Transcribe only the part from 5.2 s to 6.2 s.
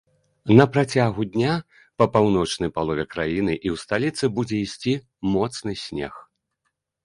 моцны снег.